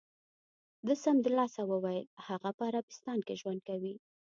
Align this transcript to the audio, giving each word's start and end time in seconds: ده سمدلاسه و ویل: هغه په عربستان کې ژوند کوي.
ده 0.85 0.93
سمدلاسه 1.03 1.61
و 1.69 1.71
ویل: 1.83 2.05
هغه 2.27 2.49
په 2.57 2.63
عربستان 2.69 3.17
کې 3.27 3.39
ژوند 3.41 3.59
کوي. 3.67 3.93